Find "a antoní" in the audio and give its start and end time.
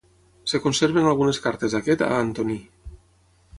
2.09-2.59